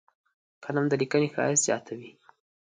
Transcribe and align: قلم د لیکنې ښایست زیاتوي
قلم 0.63 0.85
د 0.89 0.93
لیکنې 1.01 1.27
ښایست 1.33 1.63
زیاتوي 1.67 2.09